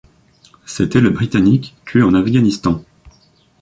C'était 0.65 0.99
le 0.99 1.11
britannique 1.11 1.75
tué 1.85 2.01
en 2.01 2.15
Afghanistan. 2.15 2.83